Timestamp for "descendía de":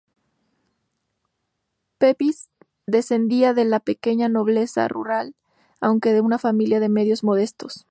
2.87-3.65